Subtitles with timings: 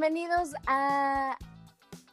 [0.00, 1.36] bienvenidos a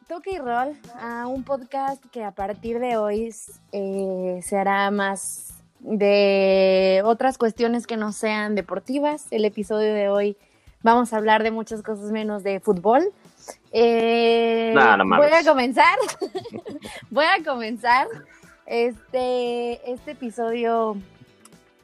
[0.08, 3.32] Toque y Roll, a un podcast que a partir de hoy
[3.70, 9.28] eh, se hará más de otras cuestiones que no sean deportivas.
[9.30, 10.36] El episodio de hoy
[10.82, 13.12] vamos a hablar de muchas cosas menos de fútbol.
[13.70, 15.96] Eh, No, voy a comenzar.
[17.10, 18.08] voy a comenzar
[18.66, 20.96] este, este episodio,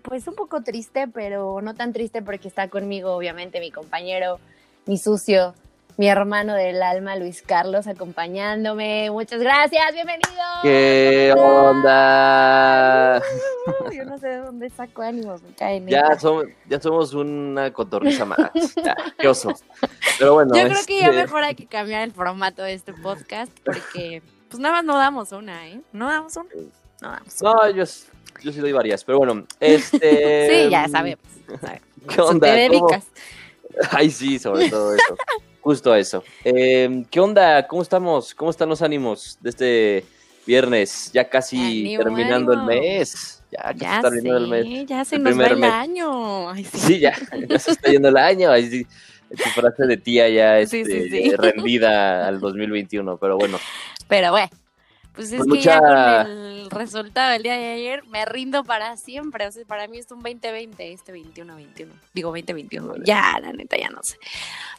[0.02, 4.40] pues un poco triste, pero no tan triste porque está conmigo, obviamente, mi compañero,
[4.84, 5.54] mi sucio,
[5.98, 9.10] mi hermano del alma, Luis Carlos, acompañándome.
[9.10, 10.30] Muchas gracias, bienvenido.
[10.62, 13.22] ¿Qué onda?
[13.92, 15.86] Yo no sé de dónde saco ánimos, me caen.
[15.86, 18.38] Ya somos, ya somos una cotorriza más.
[18.82, 19.52] Ya, qué oso.
[20.18, 20.54] Pero bueno.
[20.56, 24.22] Yo creo que ya este, mejor hay que cambiar el formato de este podcast porque
[24.48, 25.80] pues nada más no damos una, ¿eh?
[25.92, 26.48] No damos una.
[27.00, 27.52] No damos una.
[27.52, 27.84] No, yo,
[28.42, 29.44] yo sí doy varias, pero bueno.
[29.60, 30.48] Este.
[30.64, 31.24] Sí, ya sabemos.
[31.60, 31.82] sabemos.
[32.08, 32.46] ¿Qué onda?
[32.54, 33.06] Te ¿Cómo- dedicas.
[33.90, 35.16] Ay, sí, sobre todo eso.
[35.62, 36.24] Justo eso.
[36.44, 37.66] Eh, ¿Qué onda?
[37.68, 38.34] ¿Cómo estamos?
[38.34, 40.04] ¿Cómo están los ánimos de este
[40.44, 41.10] viernes?
[41.12, 42.70] Ya casi Ánimo, terminando ánimo.
[42.70, 43.42] el mes.
[43.52, 44.64] Ya casi Ya está terminando el mes.
[44.64, 45.70] sé, ya se el nos va el mes.
[45.70, 46.50] año.
[46.50, 46.78] Ay, sí.
[46.78, 47.16] Sí, ya,
[47.48, 48.50] ya se está yendo el año.
[48.50, 48.86] Ahí sí,
[49.30, 51.30] tu frase de tía ya este, sí.
[51.36, 53.58] rendida al 2021, pero bueno.
[54.08, 54.48] Pero bueno,
[55.14, 55.80] pues es Pues que mucha- ya
[56.24, 59.46] con el resultado del día de ayer me rindo para siempre.
[59.46, 61.92] O sea, para mí es un 2020, este 21-21.
[62.14, 62.88] Digo 2021.
[62.88, 63.02] Vale.
[63.04, 64.16] Ya, la neta, ya no sé.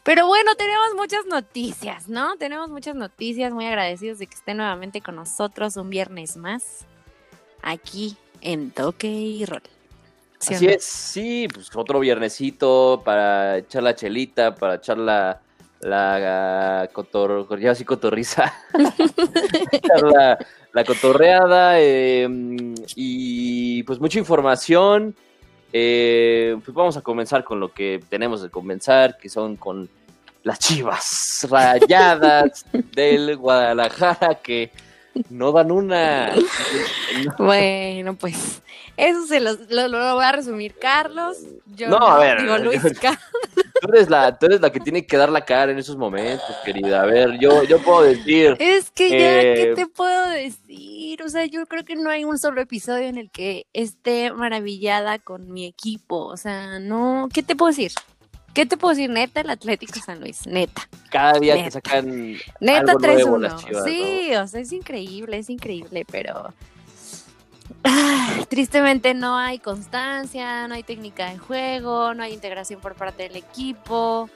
[0.02, 2.36] Pero bueno, tenemos muchas noticias, ¿no?
[2.36, 3.52] Tenemos muchas noticias.
[3.52, 6.84] Muy agradecidos de que esté nuevamente con nosotros un viernes más.
[7.62, 9.62] Aquí en Toque y Roll.
[10.40, 10.72] ¿Sí o Así no?
[10.72, 15.40] es, sí, pues otro viernesito para echar la chelita, para echar la,
[15.84, 18.52] la cotor, ya sí cotorriza,
[20.14, 20.38] la,
[20.72, 22.26] la cotorreada eh,
[22.96, 25.14] y pues mucha información.
[25.76, 29.90] Eh, pues vamos a comenzar con lo que tenemos de comenzar, que son con
[30.44, 34.70] las chivas rayadas del Guadalajara que
[35.30, 36.32] no dan una.
[37.38, 38.62] Bueno, pues
[38.96, 41.38] eso se los, lo, lo va a resumir Carlos.
[41.74, 43.20] Yo No, a ver, digo Luis yo- Carlos.
[43.84, 46.46] Tú eres, la, tú eres la que tiene que dar la cara en esos momentos,
[46.64, 47.02] querida.
[47.02, 48.56] A ver, yo, yo puedo decir.
[48.58, 51.22] Es que ya, ¿qué Eh, te puedo decir?
[51.22, 55.18] O sea, yo creo que no hay un solo episodio en el que esté maravillada
[55.18, 56.24] con mi equipo.
[56.26, 57.92] O sea, no, ¿qué te puedo decir?
[58.54, 59.10] ¿Qué te puedo decir?
[59.10, 60.88] Neta, el Atlético San Luis, neta.
[61.10, 61.64] Cada día Neta.
[61.66, 62.36] te sacan.
[62.60, 63.66] Neta Algo nuevo las 3-1.
[63.66, 66.54] Chivas, Sí, o sea, es increíble, es increíble, pero
[68.48, 73.36] tristemente no hay constancia, no hay técnica de juego, no hay integración por parte del
[73.36, 74.28] equipo.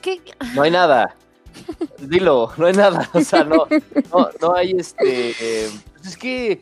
[0.00, 0.20] ¿Qué?
[0.54, 1.16] No hay nada.
[1.98, 3.08] Dilo, no hay nada.
[3.12, 3.66] O sea, no,
[4.12, 5.30] no, no hay este.
[5.30, 6.60] eh, pues es que,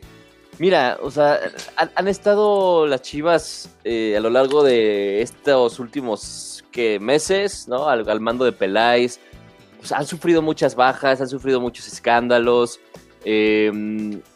[0.59, 1.39] mira, o sea,
[1.75, 7.87] han, han estado las chivas eh, a lo largo de estos últimos ¿qué, meses, ¿no?
[7.89, 9.19] Al, al mando de Peláez.
[9.79, 12.79] Pues han sufrido muchas bajas, han sufrido muchos escándalos.
[13.25, 13.71] Eh,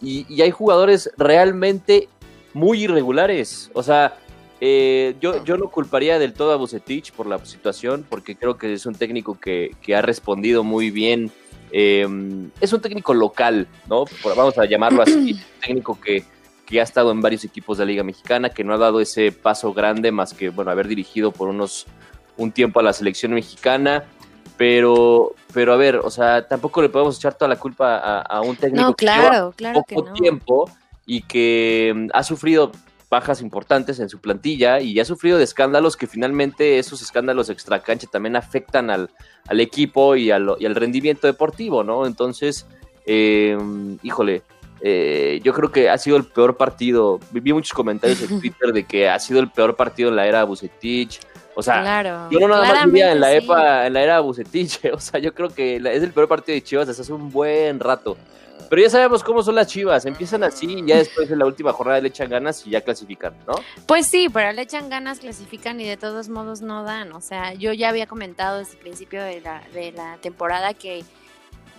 [0.01, 2.09] y, y hay jugadores realmente
[2.53, 3.69] muy irregulares.
[3.73, 4.17] O sea,
[4.59, 8.73] eh, yo, yo no culparía del todo a Bucetich por la situación, porque creo que
[8.73, 11.31] es un técnico que, que ha respondido muy bien.
[11.71, 12.07] Eh,
[12.59, 14.05] es un técnico local, ¿no?
[14.35, 15.33] Vamos a llamarlo así.
[15.55, 16.23] un técnico que,
[16.65, 19.31] que ha estado en varios equipos de la Liga Mexicana, que no ha dado ese
[19.31, 21.85] paso grande más que, bueno, haber dirigido por unos
[22.37, 24.05] un tiempo a la selección mexicana.
[24.55, 28.41] Pero, pero a ver, o sea, tampoco le podemos echar toda la culpa a, a
[28.41, 30.13] un técnico No, que lleva claro, claro que poco no.
[30.13, 30.69] tiempo
[31.05, 32.71] y que mm, ha sufrido
[33.09, 38.07] bajas importantes en su plantilla y ha sufrido de escándalos que finalmente esos escándalos extracancha
[38.07, 39.09] también afectan al,
[39.47, 42.05] al equipo y al, y al rendimiento deportivo, ¿no?
[42.05, 42.65] Entonces,
[43.05, 43.57] eh,
[44.03, 44.43] híjole,
[44.81, 47.19] eh, yo creo que ha sido el peor partido.
[47.31, 50.27] Vi vi muchos comentarios en Twitter de que ha sido el peor partido en la
[50.27, 51.19] era Bucetich.
[51.57, 52.27] O sea, claro.
[52.29, 53.37] yo no nada más diría en la, sí.
[53.37, 56.61] epa, en la era Bucetich, o sea, yo creo que es el peor partido de
[56.61, 58.15] Chivas desde hace un buen rato.
[58.69, 61.73] Pero ya sabemos cómo son las Chivas, empiezan así y ya después en la última
[61.73, 63.55] jornada le echan ganas y ya clasifican, ¿no?
[63.87, 67.11] Pues sí, pero le echan ganas, clasifican y de todos modos no dan.
[67.13, 71.03] O sea, yo ya había comentado desde el principio de la, de la temporada que,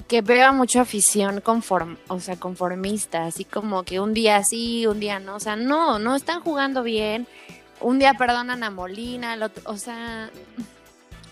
[0.08, 4.98] que veo mucha afición conform, o sea, conformista, así como que un día sí, un
[4.98, 5.36] día no.
[5.36, 7.28] O sea, no, no están jugando bien.
[7.80, 10.30] Un día perdonan a Molina, el otro, o sea,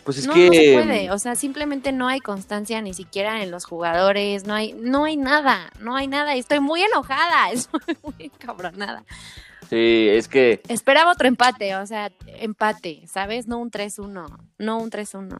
[0.04, 1.10] Pues es no, que no se puede.
[1.10, 5.16] O sea, simplemente no hay constancia ni siquiera en los jugadores, no hay, no hay
[5.16, 6.34] nada, no hay nada.
[6.34, 9.04] Estoy muy enojada, estoy muy cabronada.
[9.69, 13.49] sí, es que Esperaba otro empate, o sea, empate, ¿sabes?
[13.49, 15.38] No un 3-1, no un 3-1.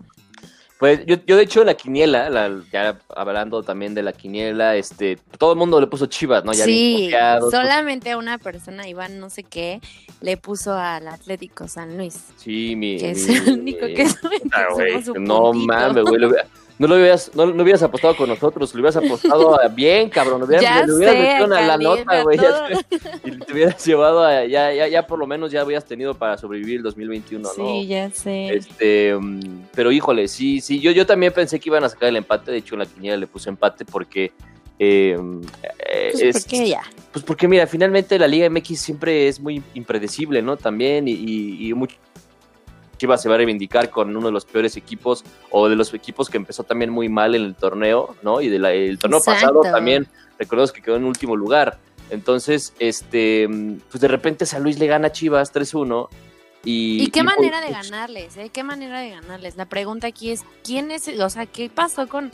[0.79, 5.17] Pues yo, yo de hecho la quiniela, la- ya hablando también de la quiniela, este,
[5.39, 6.53] todo el mundo le puso Chivas, ¿no?
[6.53, 9.81] Ya sí, confiados, solamente a una persona, Iván no sé qué,
[10.21, 12.99] le puso al Atlético San Luis, Sí, mi.
[12.99, 14.07] que es el único que
[15.19, 16.21] no mames, güey.
[16.79, 20.41] No lo hubieras, no, no hubieras apostado con nosotros, lo hubieras apostado a- bien, cabrón.
[20.41, 22.39] Lo hubieras, Ya le hubieras sé, metido una- la nota, güey.
[23.25, 24.45] Y te hubieras llevado a.
[24.45, 27.83] Ya, ya, ya por lo menos ya habías tenido para sobrevivir el 2021, Sí, ¿no?
[27.85, 28.55] ya sé.
[28.55, 32.17] Este, mm, pero híjole, sí, sí, yo, yo también pensé que iban a sacar el
[32.17, 34.33] empate, de hecho en la quiniela le puse empate porque
[34.79, 35.17] eh,
[35.89, 36.83] eh, Pues, es- ¿por qué ya?
[37.11, 40.59] pues porque mira, finalmente la Liga MX siempre es muy impredecible, ¿no?
[40.59, 41.97] También y, y, y mucho
[42.97, 46.29] Chivas se va a reivindicar con uno de los peores equipos o de los equipos
[46.31, 48.41] que empezó también muy mal en el torneo, ¿no?
[48.41, 49.61] Y del torneo Exacto.
[49.61, 50.07] pasado también,
[50.39, 51.79] recordemos que quedó en último lugar.
[52.11, 53.49] Entonces, este,
[53.91, 56.09] pues de repente San Luis le gana a Chivas 3-1
[56.65, 57.03] y...
[57.03, 58.37] ¿Y qué y, manera de ganarles?
[58.37, 58.51] Eh?
[58.53, 59.57] ¿Qué manera de ganarles?
[59.57, 62.31] La pregunta aquí es, ¿quién es, o sea, qué pasó con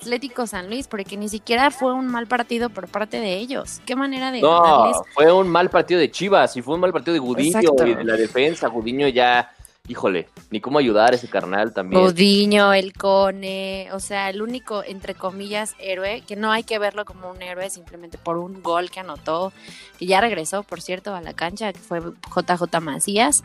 [0.00, 0.88] Atlético San Luis?
[0.88, 3.80] Porque ni siquiera fue un mal partido por parte de ellos.
[3.86, 4.96] ¿Qué manera de No, ganarles?
[5.14, 7.86] fue un mal partido de Chivas y fue un mal partido de Gudiño Exacto.
[7.86, 8.68] y de la defensa.
[8.68, 9.50] Gudiño ya,
[9.86, 12.02] híjole, ni cómo ayudar a ese carnal también.
[12.02, 17.04] Godiño, el Cone, o sea, el único, entre comillas, héroe, que no hay que verlo
[17.04, 19.52] como un héroe simplemente por un gol que anotó,
[19.98, 23.44] que ya regresó, por cierto, a la cancha, que fue JJ Macías.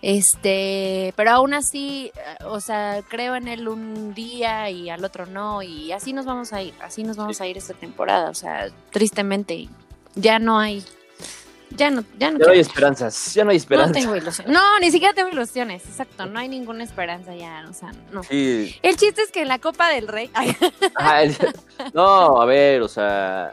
[0.00, 5.24] Este, pero aún así, eh, o sea, creo en él un día y al otro
[5.24, 8.34] no, y así nos vamos a ir, así nos vamos a ir esta temporada, o
[8.34, 9.68] sea, tristemente,
[10.14, 10.84] ya no hay,
[11.76, 13.92] ya no, ya no, Ya no hay esperanzas, ya no hay no esperanza.
[13.92, 14.52] tengo ilusiones.
[14.52, 18.22] No, ni siquiera tengo ilusiones, exacto, no hay ninguna esperanza ya, o sea, no.
[18.22, 20.30] Sí, El chiste es que en la Copa del Rey.
[20.34, 21.36] Ay,
[21.94, 23.52] no, a ver, o sea,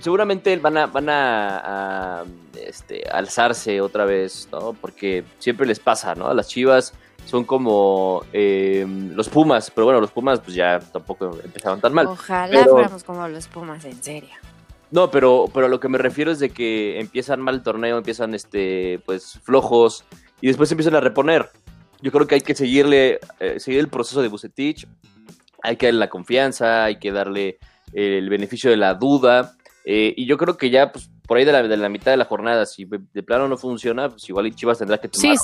[0.00, 2.24] seguramente van a, van a, a,
[2.60, 4.72] este, alzarse otra vez, ¿no?
[4.74, 6.32] Porque siempre les pasa, ¿no?
[6.34, 6.92] Las Chivas
[7.26, 12.06] son como eh, los Pumas, pero bueno, los Pumas pues ya tampoco empezaron tan mal.
[12.06, 14.30] Ojalá pero- fuéramos como los Pumas, en serio.
[14.90, 17.98] No, pero, pero a lo que me refiero es de que empiezan mal el torneo,
[17.98, 20.04] empiezan este, pues, flojos,
[20.40, 21.50] y después se empiezan a reponer.
[22.02, 24.86] Yo creo que hay que seguirle, eh, seguir el proceso de Bucetich,
[25.62, 27.58] hay que darle la confianza, hay que darle
[27.92, 31.52] el beneficio de la duda, eh, y yo creo que ya, pues, por ahí de
[31.52, 34.78] la, de la mitad de la jornada, si de plano no funciona, pues igual Chivas
[34.78, 35.36] tendrá que tomar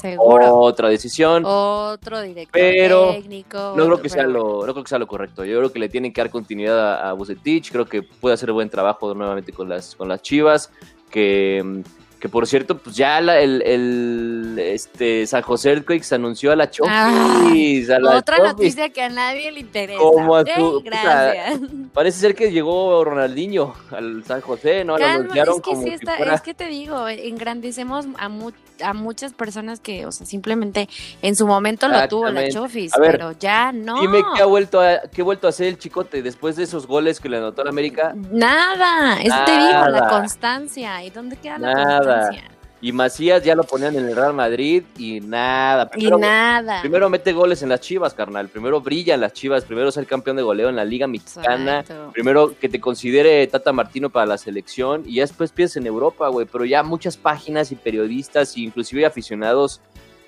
[0.51, 1.43] otra decisión.
[1.45, 3.75] Otro director Pero técnico.
[3.77, 5.45] No creo, que sea lo, no creo que sea lo correcto.
[5.45, 7.71] Yo creo que le tienen que dar continuidad a, a Bucetich.
[7.71, 10.71] Creo que puede hacer buen trabajo nuevamente con las, con las Chivas.
[11.11, 16.53] Que, mm, que por cierto, pues ya la- el, el, este, San José Earthquakes anunció
[16.53, 17.91] a la Chofis.
[17.91, 18.53] a la Otra Chofis.
[18.53, 19.99] noticia que a nadie le interesa.
[19.99, 21.61] Como a Ey, tu- gracias.
[21.93, 24.93] Parece ser que llegó Ronaldinho al San José, ¿no?
[24.93, 28.53] Lo Calma, anunciaron es que como sí fuera- es que te digo, engrandecemos a, mu-
[28.83, 30.89] a muchas personas que, o sea, simplemente
[31.23, 32.49] en su momento lo tuvo la.
[32.49, 34.01] Chofis, ver, pero ya no.
[34.01, 36.87] Dime qué ha vuelto a, qué ha vuelto a hacer el chicote después de esos
[36.87, 38.15] goles que le anotó a la América.
[38.15, 41.03] Nada, eso te digo, la constancia.
[41.05, 41.99] ¿Y dónde queda la Nada.
[41.99, 42.52] constancia?
[42.83, 45.85] Y Macías ya lo ponían en el Real Madrid y nada.
[45.85, 46.81] Y Primero, nada.
[46.81, 48.49] Primero mete goles en las Chivas, carnal.
[48.49, 49.65] Primero brilla en las Chivas.
[49.65, 51.81] Primero ser campeón de goleo en la Liga Mexicana.
[51.81, 52.11] Exacto.
[52.13, 55.05] Primero que te considere Tata Martino para la selección.
[55.07, 56.45] Y ya después piensas en Europa, güey.
[56.51, 59.81] Pero ya muchas páginas y periodistas, e inclusive aficionados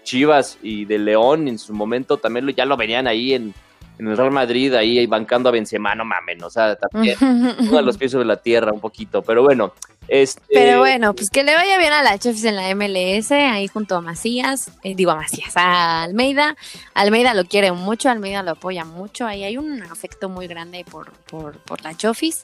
[0.05, 3.53] Chivas y de León en su momento también lo, ya lo venían ahí en,
[3.99, 5.95] en el Real Madrid, ahí bancando a Benzema.
[5.95, 7.17] No mamen, o sea, también
[7.69, 9.23] pongan los pies sobre la tierra un poquito.
[9.23, 9.73] Pero bueno,
[10.09, 10.43] este.
[10.53, 13.97] Pero bueno, pues que le vaya bien a la Chefs en la MLS, ahí junto
[13.97, 16.57] a Macías, eh, digo a Macías, a Almeida.
[16.95, 21.13] Almeida lo quiere mucho, Almeida lo apoya mucho, ahí hay un afecto muy grande por,
[21.13, 22.43] por, por la Chofis.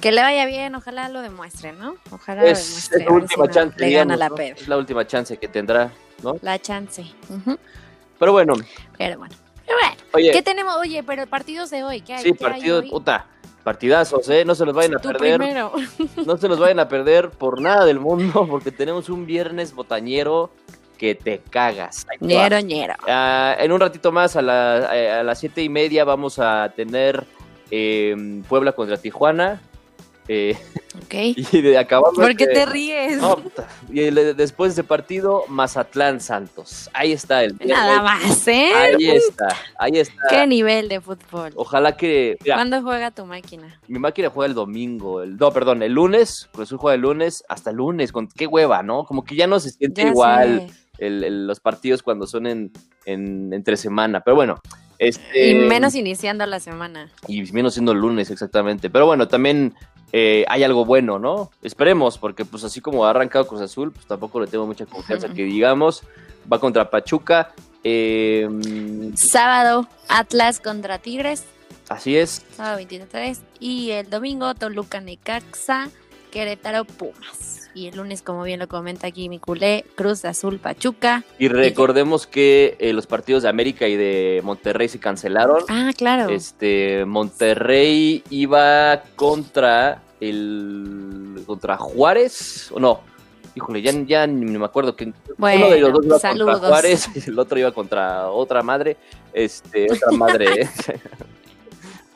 [0.00, 1.96] Que le vaya bien, ojalá lo demuestre, ¿no?
[2.10, 2.98] Ojalá Es, lo demuestre.
[2.98, 4.34] es la última si no chance, le gana digamos, la ¿no?
[4.34, 4.52] PED.
[4.62, 6.36] Es la última chance que tendrá, ¿no?
[6.42, 7.04] La chance.
[8.18, 8.54] Pero bueno,
[8.96, 9.34] Pero bueno.
[9.66, 10.76] Pero bueno, oye, ¿qué tenemos?
[10.76, 12.22] Oye, pero partidos de hoy, ¿qué hay?
[12.22, 12.88] sí, ¿Qué hay hoy?
[12.88, 13.26] puta,
[13.64, 14.44] partidazos, ¿eh?
[14.44, 15.38] No se los vayan a Tú perder.
[15.38, 15.72] primero.
[16.26, 20.50] No se los vayan a perder por nada del mundo, porque tenemos un viernes botañero
[20.96, 22.06] que te cagas.
[22.20, 22.94] Ñero, ñero.
[23.06, 27.24] Ah, en un ratito más, a, la- a las siete y media, vamos a tener
[27.70, 29.60] eh, Puebla contra Tijuana.
[30.26, 30.56] eh,
[31.08, 31.14] Ok.
[31.52, 32.18] y de, acabamos.
[32.18, 33.16] ¿Por qué de- te ríes?
[33.18, 33.38] No,
[33.90, 36.90] y el- después de ese partido, Mazatlán Santos.
[36.92, 37.56] Ahí está el.
[37.64, 38.72] Nada más, ¿eh?
[38.74, 39.48] Ahí está,
[39.78, 40.22] ahí está.
[40.28, 41.52] ¿Qué nivel de fútbol?
[41.56, 42.36] Ojalá que.
[42.44, 43.80] mira, ¿Cuándo juega tu máquina?
[43.88, 45.22] mi máquina juega el domingo.
[45.22, 46.48] El, no, perdón, el lunes.
[46.52, 48.12] Cruz Azul juega el lunes hasta el lunes.
[48.12, 49.04] Con, qué hueva, ¿no?
[49.04, 51.06] Como que ya no se siente Ya igual sé.
[51.06, 52.70] el- el- los partidos cuando son en,
[53.06, 54.20] en- entre semana.
[54.20, 54.60] Pero bueno.
[55.00, 57.08] Este, Y menos iniciando la semana.
[57.28, 58.90] Y menos siendo el lunes, exactamente.
[58.90, 59.72] Pero bueno, también
[60.12, 61.50] eh, hay algo bueno, ¿no?
[61.62, 65.28] Esperemos, porque pues así como ha arrancado Cruz Azul, pues tampoco le tengo mucha confianza
[65.28, 66.02] que digamos.
[66.50, 67.52] Va contra Pachuca.
[67.84, 68.48] Eh,
[69.14, 71.44] Sábado, Atlas contra Tigres,
[71.88, 72.44] así es.
[72.56, 73.40] sábado 23.
[73.60, 75.88] Y el domingo, Toluca Necaxa,
[76.32, 77.57] Querétaro Pumas.
[77.74, 81.22] Y el lunes, como bien lo comenta aquí mi culé, Cruz Azul Pachuca.
[81.38, 85.62] Y recordemos que eh, los partidos de América y de Monterrey se cancelaron.
[85.68, 86.28] Ah, claro.
[86.30, 93.00] Este Monterrey iba contra el contra Juárez o no.
[93.54, 96.52] Híjole, ya, ya ni me acuerdo que Bueno, uno de los dos iba saludos.
[96.60, 98.96] contra Juárez y el otro iba contra otra madre,
[99.32, 100.68] este, otra madre.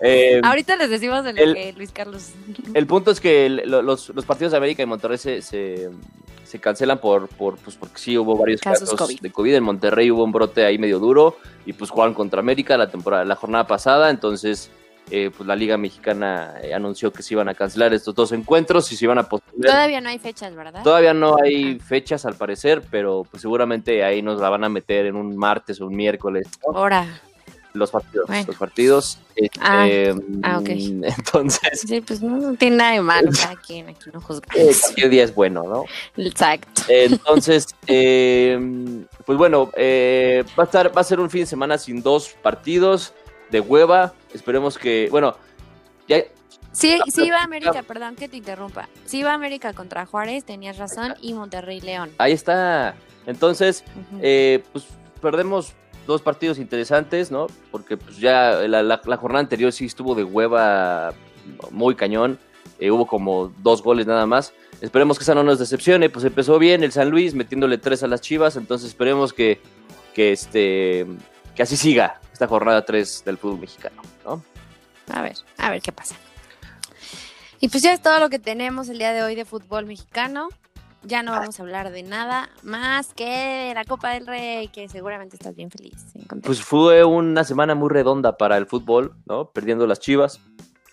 [0.02, 0.40] ¿eh?
[0.42, 2.30] Ahorita les decimos de lo el- que Luis Carlos.
[2.74, 5.90] el punto es que el- los, los partidos de América y Monterrey se, se,
[6.44, 9.20] se cancelan por, por pues porque sí hubo varios Casos casos, COVID.
[9.20, 9.54] de COVID.
[9.54, 13.24] En Monterrey hubo un brote ahí medio duro y pues jugaron contra América la temporada,
[13.24, 14.10] la jornada pasada.
[14.10, 14.70] Entonces,
[15.10, 18.90] eh, pues la Liga Mexicana eh, anunció que se iban a cancelar estos dos encuentros
[18.92, 19.70] y se iban a posponer.
[19.70, 20.82] Todavía no hay fechas, ¿verdad?
[20.84, 25.06] Todavía no hay fechas al parecer, pero pues seguramente ahí nos la van a meter
[25.06, 26.46] en un martes o un miércoles.
[26.66, 26.78] ¿no?
[26.78, 27.06] Ahora.
[27.74, 28.44] Los partidos, Bueno.
[28.48, 29.18] los partidos.
[29.60, 30.68] Ah, este, ah, ok.
[30.68, 33.30] Entonces, Sí, pues no, no tiene nada de malo.
[33.40, 34.80] Cada quien aquí no eh, juzgamos.
[34.80, 35.84] cualquier día es bueno, ¿no?
[36.22, 36.82] Exacto.
[36.88, 41.78] Entonces, eh, pues bueno, eh, va a estar, va a ser un fin de semana
[41.78, 43.14] sin dos partidos
[43.50, 44.12] de hueva.
[44.34, 45.36] Esperemos que, bueno,
[46.08, 46.18] ya,
[46.72, 48.88] Sí, sí iba pero- América, perdón que te interrumpa.
[49.04, 52.10] Sí iba América contra Juárez, tenías razón, y Monterrey León.
[52.18, 52.94] ahí está.
[53.26, 53.84] Entonces,
[54.20, 54.86] eh, pues
[55.20, 55.72] perdemos
[56.06, 57.46] dos partidos interesantes, ¿no?
[57.70, 61.12] Porque pues ya la, la- jornada anterior sí estuvo de hueva
[61.70, 62.38] muy cañón.
[62.78, 64.52] Eh, hubo como dos goles nada más.
[64.80, 66.10] Esperemos que esa no nos decepcione.
[66.10, 68.56] Pues empezó bien el San Luis metiéndole tres a las Chivas.
[68.56, 69.60] Entonces esperemos que,
[70.14, 71.06] que, este,
[71.54, 74.42] que así siga esta jornada 3 del fútbol mexicano, ¿no?
[75.12, 76.16] A ver, a ver qué pasa.
[77.60, 80.48] Y pues ya es todo lo que tenemos el día de hoy de fútbol mexicano.
[81.04, 84.88] Ya no vamos a hablar de nada más que de la Copa del Rey, que
[84.88, 85.96] seguramente estás bien feliz.
[86.42, 89.50] Pues fue una semana muy redonda para el fútbol, ¿no?
[89.50, 90.40] Perdiendo las Chivas,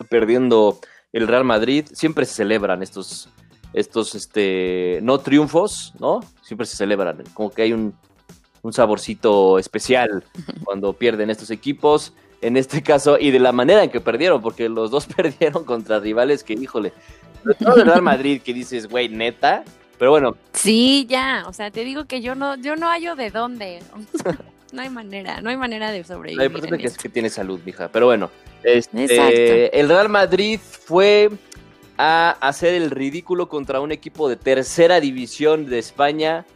[0.08, 0.80] perdiendo
[1.12, 1.86] el Real Madrid.
[1.92, 3.28] Siempre se celebran estos,
[3.72, 6.20] estos, este, no triunfos, ¿no?
[6.42, 7.22] Siempre se celebran.
[7.32, 7.94] Como que hay un,
[8.62, 10.24] un saborcito especial
[10.64, 12.14] cuando pierden estos equipos.
[12.42, 16.00] En este caso, y de la manera en que perdieron, porque los dos perdieron contra
[16.00, 16.92] rivales que, híjole,
[17.58, 19.64] todo el Real Madrid, que dices, güey, neta.
[20.00, 23.30] Pero bueno, Sí, ya, o sea, te digo que yo no, yo no hallo de
[23.30, 23.80] dónde.
[24.72, 26.46] no hay manera, no hay manera de Lo sobrevivir.
[26.46, 27.88] importante en que es que tiene salud, mija.
[27.92, 28.30] Pero bueno,
[28.64, 29.78] este, Exacto.
[29.78, 31.28] el Real Madrid fue
[31.98, 36.46] a hacer el ridículo contra un equipo de tercera división de España,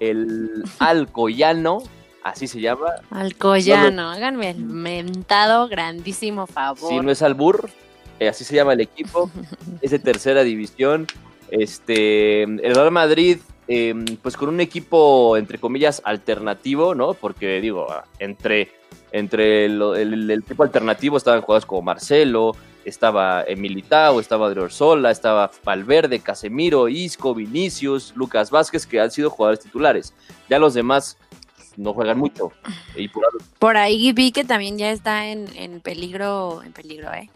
[0.00, 1.82] el Alcoyano,
[2.22, 2.86] así se llama.
[3.10, 6.88] Alcoyano, háganme el mentado grandísimo favor.
[6.88, 7.68] Si no es Albur,
[8.18, 9.30] eh, así se llama el equipo,
[9.82, 11.06] es de tercera división.
[11.54, 17.14] Este, el Real Madrid, eh, pues con un equipo, entre comillas, alternativo, ¿no?
[17.14, 17.86] Porque digo,
[18.18, 18.72] entre,
[19.12, 26.18] entre lo- el, equipo alternativo estaban jugadores como Marcelo, estaba Militao, estaba Driosola, estaba Valverde,
[26.18, 30.12] Casemiro, Isco, Vinicius, Lucas Vázquez, que han sido jugadores titulares.
[30.50, 31.16] Ya los demás
[31.76, 32.50] no juegan mucho.
[33.12, 33.24] Por
[33.60, 37.30] Por ahí vi que también ya está en, en peligro, en peligro, ¿eh?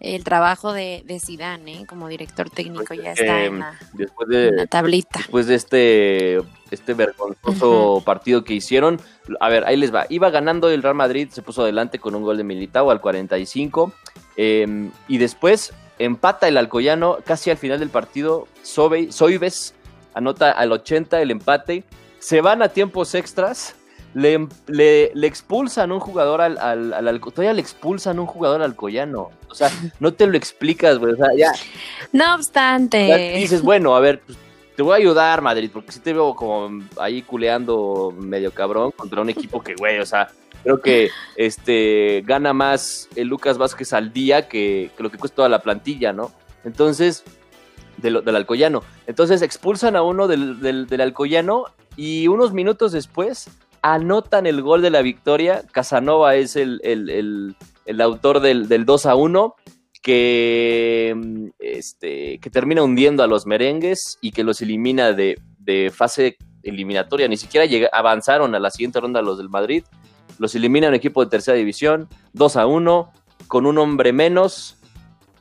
[0.00, 1.86] El trabajo de, de Zidane, ¿eh?
[1.86, 5.18] Como director técnico ya está en la, después en la tablita.
[5.18, 6.36] después de este,
[6.70, 9.00] este vergonzoso partido que hicieron,
[9.40, 10.06] a ver, ahí les va.
[10.08, 13.92] Iba ganando el Real Madrid, se puso adelante con un gol de Militao al 45.
[14.36, 18.46] eh, y después empata el Alcoyano casi al final del partido.
[18.62, 19.74] Sobe- Soibes
[20.14, 21.82] anota al 80 el empate.
[22.20, 23.74] Se van a tiempos extras.
[24.18, 28.60] Le, le- le expulsan un jugador al, al, al Alco- Todavía le expulsan un jugador
[28.62, 29.30] al Alcoyano.
[29.48, 29.70] O sea,
[30.00, 31.12] no te lo explicas, güey.
[31.12, 31.52] O sea, ya,
[32.12, 34.36] No obstante, dices, bueno, a ver, pues,
[34.76, 39.20] te voy a ayudar, Madrid, porque sí te veo como ahí culeando medio cabrón contra
[39.20, 40.28] un equipo que, güey, o sea,
[40.62, 45.36] creo que este gana más el Lucas Vázquez al día que, que lo que cuesta
[45.36, 46.32] toda la plantilla, ¿no?
[46.64, 47.24] Entonces,
[47.96, 48.82] de lo- del Alcoyano.
[49.06, 51.64] Entonces expulsan a uno del, del, del Alcoyano
[51.96, 53.48] y unos minutos después
[53.82, 55.62] anotan el gol de la victoria.
[55.72, 57.54] Casanova es el, el,
[57.86, 59.54] el- autor del, del 2 a 1
[60.02, 66.36] que, este, que termina hundiendo a los merengues y que los elimina de, de fase
[66.62, 67.28] eliminatoria.
[67.28, 69.84] Ni siquiera avanzaron a la siguiente ronda los del Madrid.
[70.38, 73.12] Los elimina un equipo de tercera división, 2 a 1,
[73.48, 74.76] con un hombre menos.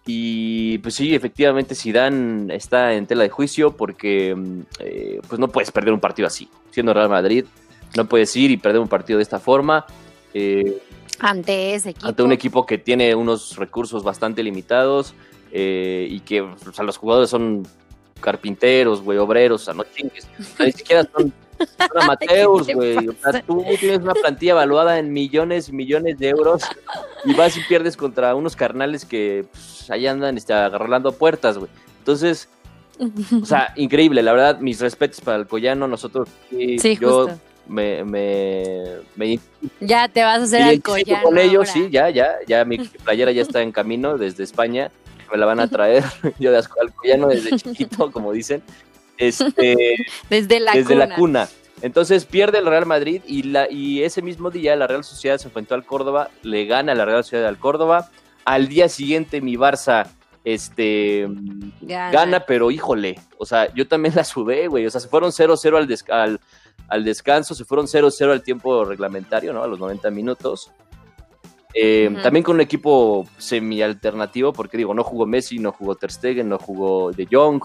[0.06, 5.50] Y pues sí, efectivamente Zidane está en tela de juicio porque mm, eh, pues no
[5.50, 6.50] puedes perder un partido así.
[6.72, 7.46] Siendo Real Madrid,
[7.96, 9.86] no puedes ir y perder un partido de esta forma.
[10.34, 10.82] Eh,
[11.20, 12.08] ante ese equipo.
[12.08, 15.16] ante un equipo que tiene unos recursos bastante limitados
[15.52, 17.68] eh, y que o sea, los jugadores son
[18.20, 20.28] carpinteros, güey, obreros, o sea, no chingues.
[20.60, 21.34] Ni siquiera son
[21.78, 23.08] Son amateurs, güey.
[23.08, 26.64] O sea, tú tienes una plantilla evaluada en millones y millones de euros
[27.26, 31.72] y vas y pierdes contra unos carnales que pues, ahí andan este, agarrando puertas, güey.
[32.00, 32.50] Entonces,
[33.42, 37.40] o sea, increíble, la verdad, mis respetos para el Collano, nosotros, sí, yo justo.
[37.68, 38.64] Me, me,
[39.16, 39.40] me
[39.80, 41.72] Ya te vas a hacer al con ellos, ahora.
[41.72, 44.92] sí, ya, ya, ya mi playera ya está en camino desde España,
[45.32, 46.04] me la van a traer,
[46.40, 48.62] yo de Alcoyano desde chiquito, como dicen,
[49.18, 49.98] este,
[50.30, 51.06] Desde la desde cuna.
[51.06, 51.50] la cuna.
[51.82, 55.48] Entonces pierde el Real Madrid y, la, y ese mismo día la Real Sociedad se
[55.48, 58.10] enfrentó al Córdoba, le gana la Real Sociedad al Córdoba.
[58.46, 60.08] Al día siguiente mi Barça
[60.48, 61.28] este,
[61.82, 62.12] Gana.
[62.12, 64.86] gana, pero híjole, o sea, yo también la sudé, güey.
[64.86, 66.40] O sea, se fueron 0-0 al, al,
[66.88, 69.64] al descanso, se fueron 0-0 al tiempo reglamentario, ¿no?
[69.64, 70.72] A los 90 minutos.
[71.74, 72.16] Eh.
[72.24, 76.58] También con un equipo semi-alternativo, porque digo, no jugó Messi, no jugó Ter Stegen, no
[76.58, 77.62] jugó De Jong,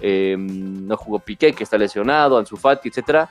[0.00, 3.28] eh, no jugó Piqué, que está lesionado, Ansu Fati, etcétera.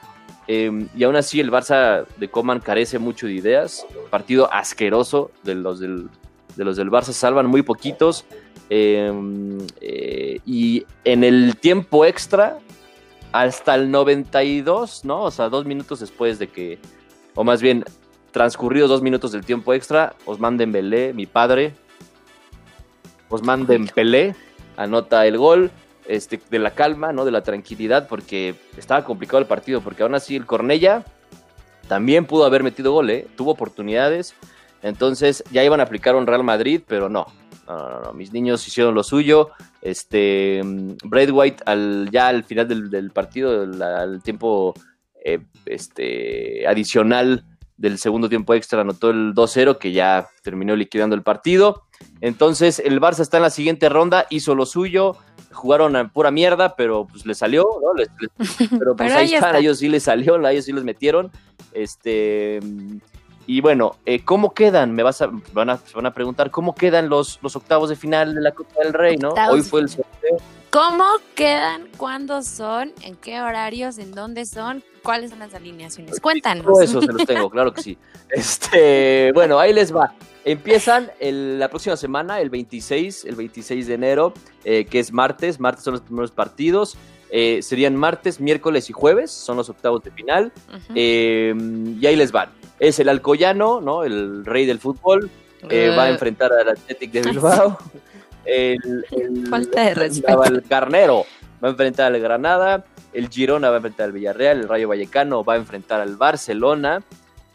[0.48, 3.86] Eh, y aún así el Barça de Coman carece mucho de ideas.
[4.10, 6.10] Partido asqueroso de los del,
[6.56, 8.26] de los del Barça, salvan muy poquitos.
[8.70, 9.12] Eh,
[9.82, 12.60] eh, y en el tiempo extra,
[13.32, 15.24] hasta el 92, ¿no?
[15.24, 16.80] O sea, dos minutos después de que,
[17.36, 17.84] o más bien,
[18.32, 21.74] transcurridos dos minutos del tiempo extra, Osman Dembélé, mi padre,
[23.30, 24.36] Osman Dembélé,
[24.76, 25.72] anota el gol
[26.08, 27.26] este, de la calma, ¿no?
[27.26, 31.04] De la tranquilidad, porque estaba complicado el partido, porque aún así el Cornella
[31.88, 33.28] también pudo haber metido gol, ¿eh?
[33.36, 34.36] Tuvo oportunidades,
[34.82, 37.28] entonces ya iban a aplicar un Real Madrid, pero no.
[37.28, 38.14] No, no, no, no.
[38.14, 39.50] mis niños hicieron lo suyo.
[39.82, 40.62] Este,
[41.04, 44.74] Brad White al, ya al final del, del partido, al, al tiempo
[45.24, 47.44] eh, este, adicional
[47.78, 51.84] del segundo tiempo extra, anotó el 2-0 que ya terminó liquidando el partido.
[52.22, 55.16] Entonces el Barça está en la siguiente ronda, hizo lo suyo,
[55.52, 57.94] jugaron a pura mierda, pero pues le salió, ¿no?
[57.94, 59.58] Les- les- pero pues Pero ahí ahí están, está.
[59.58, 61.32] a ellos sí les salió, a ellos sí les metieron.
[61.72, 62.60] Este,
[63.48, 64.94] y bueno, eh, ¿cómo quedan?
[64.94, 67.96] Me vas a, van a, se van a preguntar, ¿cómo quedan los, los octavos de
[67.96, 69.30] final de la Copa del Rey, no?
[69.30, 70.38] Octavos Hoy fue el sorteo.
[70.70, 71.88] ¿Cómo quedan?
[71.98, 72.92] ¿Cuándo son?
[73.02, 73.98] ¿En qué horarios?
[73.98, 74.84] ¿En dónde son?
[75.02, 76.20] ¿Cuáles son las alineaciones?
[76.20, 76.66] Cuéntanos.
[76.66, 77.98] Todo eso se los tengo, claro que sí.
[78.30, 80.14] Este, bueno, ahí les va.
[80.44, 84.34] Empiezan el- la próxima semana, el 26, el 26 de enero,
[84.66, 85.60] eh, que es martes.
[85.60, 86.98] Martes son los primeros partidos.
[87.30, 90.52] Eh, serían martes, miércoles y jueves, son los octavos de final.
[90.96, 91.54] Eh,
[92.00, 92.50] y ahí les van.
[92.80, 94.04] Es el Alcoyano, ¿no?
[94.04, 95.30] El rey del fútbol.
[95.70, 97.78] eh, va a Eh, enfrentar al Athletic de Bilbao.
[98.46, 100.44] El, el- Falta de respeto.
[100.46, 101.26] el Carnero
[101.62, 102.86] va a enfrentar al Granada.
[103.12, 104.60] El Girona va a enfrentar al Villarreal.
[104.62, 107.04] El Rayo Vallecano va a enfrentar al Barcelona.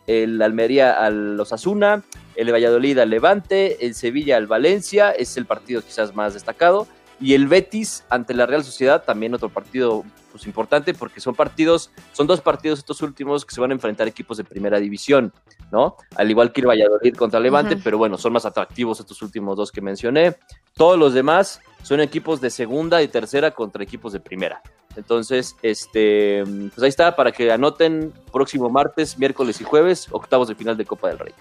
[0.06, 2.02] El Almería al Osasuna.
[2.35, 3.87] El Valladolid al Levante.
[3.87, 5.12] El Sevilla al Valencia.
[5.12, 6.87] Es el partido quizás más destacado.
[7.22, 11.92] Y el Betis ante la Real Sociedad, también otro partido pues, importante porque son partidos,
[12.12, 15.32] son dos partidos estos últimos que se van a enfrentar equipos de primera división,
[15.70, 15.96] ¿no?
[16.16, 19.70] Al igual que el Valladolid contra Levante, pero bueno, son más atractivos estos últimos dos
[19.70, 20.37] que mencioné.
[20.74, 24.61] Todos los demás son equipos de segunda y tercera contra equipos de primera.
[24.96, 30.56] Entonces, este, pues ahí está, para que anoten próximo martes, miércoles y jueves, octavos de
[30.56, 31.35] final de Copa del Rey.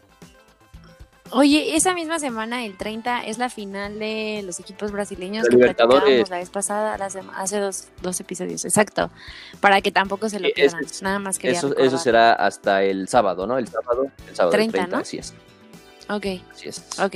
[1.34, 6.30] Oye, esa misma semana, el 30, es la final de los equipos brasileños que platicábamos
[6.30, 9.10] la vez pasada, la hace dos, dos episodios, exacto.
[9.60, 10.84] Para que tampoco se lo pierdan.
[10.84, 11.88] es- Nada más quería Eso, recordar.
[11.88, 13.58] eso será hasta el sábado, ¿no?
[13.58, 15.02] El sábado, el sábado 30, 30, ¿no?
[15.02, 15.34] así es.
[16.10, 16.84] Ok, Así es.
[17.00, 17.16] ok.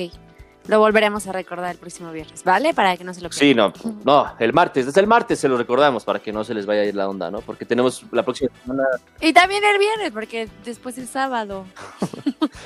[0.67, 2.73] Lo volveremos a recordar el próximo viernes, ¿vale?
[2.73, 3.71] Para que no se lo Sí, pierdan.
[3.84, 6.65] no, no, el martes, desde el martes se lo recordamos para que no se les
[6.65, 7.41] vaya a ir la onda, ¿no?
[7.41, 8.84] Porque tenemos la próxima semana.
[9.21, 11.65] Y también el viernes, porque después es sábado.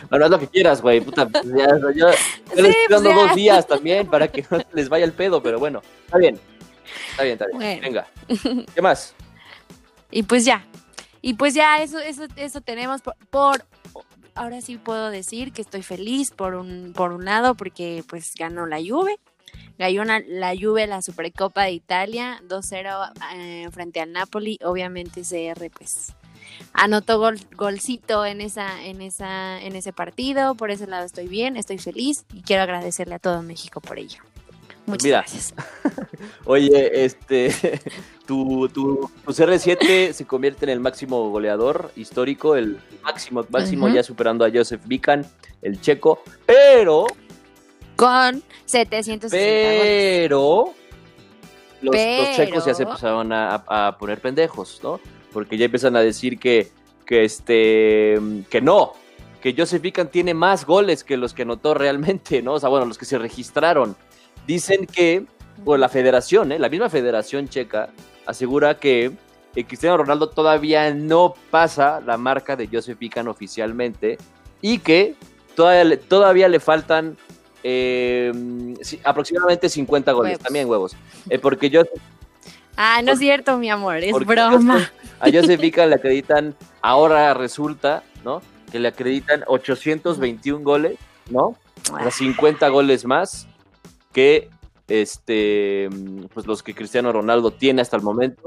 [0.09, 1.27] Bueno, haz lo que quieras, güey, puta.
[1.27, 1.67] pues Ya,
[2.55, 3.15] Sí, les estoy pues dando ya.
[3.15, 6.39] dos días también para que no les vaya el pedo, pero bueno, está bien.
[7.12, 7.57] Está bien, está bien.
[7.57, 7.81] Bueno.
[7.81, 8.65] Venga.
[8.73, 9.13] ¿Qué más?
[10.09, 10.65] Y pues ya.
[11.21, 13.63] Y pues ya, eso, eso, eso tenemos por, por-
[14.39, 18.65] ahora sí puedo decir que estoy feliz por un, por un lado, porque pues ganó
[18.65, 19.19] la Juve.
[19.78, 24.58] Ganó la Juve la Supercopa de Italia, 2-0 eh, frente al Napoli.
[24.63, 26.13] Obviamente CR pues
[26.73, 30.56] anotó gol, golcito en esa, en esa, en ese partido.
[30.56, 34.21] Por ese lado estoy bien, estoy feliz y quiero agradecerle a todo México por ello.
[34.89, 35.17] Muchas Mira.
[35.19, 35.54] gracias.
[36.45, 37.52] Oye, este,
[38.25, 44.04] tu, tu, tu CR7 se convierte en el máximo goleador histórico, el máximo, máximo ya
[44.04, 45.25] superando a Joseph Bican,
[45.62, 47.06] el checo, pero,
[47.95, 49.82] Con 760 goles.
[50.21, 50.73] pero,
[51.82, 54.99] los, los checos ya se Pero- empezaron a, a poner pendejos, ¿no?
[55.32, 56.71] Porque ya empiezan a decir que,
[57.06, 58.93] que este, que no,
[59.41, 62.54] que Joseph Bican tiene más goles que los que anotó realmente, ¿no?
[62.54, 63.95] O sea, bueno, los que se registraron.
[64.49, 65.25] Dicen que,
[65.63, 66.57] bueno, la federación, ¿eh?
[66.57, 67.91] la misma federación checa,
[68.25, 69.12] asegura que
[69.55, 74.17] eh, Cristiano Ronaldo todavía no pasa la marca de Joseph Pican oficialmente
[74.59, 75.13] y que
[75.55, 77.15] todavía, le- todavía le faltan
[77.62, 78.31] eh,
[79.03, 80.43] aproximadamente 50 goles, Huevos.
[80.43, 80.95] también huevos,
[81.29, 81.83] Eh, porque yo
[82.75, 84.89] Ah, no es cierto, mi amor, es broma.
[85.19, 88.41] a Joseph Pican le acreditan, ahora resulta, ¿no?
[88.71, 90.97] Que le acreditan 821 goles,
[91.29, 91.55] ¿no?
[91.93, 93.45] O sea, 50 goles más
[94.11, 94.49] que
[94.87, 95.89] este
[96.33, 98.43] pues los que Cristiano Ronaldo tiene hasta el momento.